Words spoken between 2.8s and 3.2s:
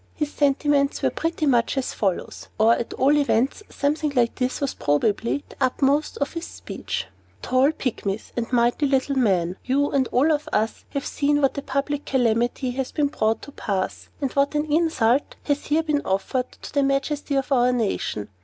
all